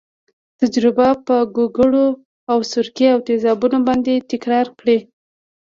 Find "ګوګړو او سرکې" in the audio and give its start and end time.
1.55-3.09